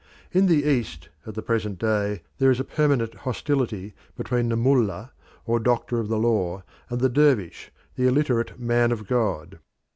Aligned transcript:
In 0.31 0.47
the 0.47 0.63
East 0.65 1.09
at 1.27 1.35
the 1.35 1.43
present 1.43 1.77
day 1.77 2.23
there 2.39 2.49
is 2.49 2.59
a 2.59 2.63
permanent 2.63 3.13
hostility 3.13 3.93
between 4.17 4.49
the 4.49 4.55
Mullah, 4.55 5.11
or 5.45 5.59
doctor 5.59 5.99
of 5.99 6.07
the 6.07 6.17
law, 6.17 6.63
and 6.89 6.99
the 6.99 7.07
dervish, 7.07 7.69
or 7.99 8.05
illiterate 8.05 8.59
"man 8.59 8.91
of 8.91 9.05
God." 9.05 9.59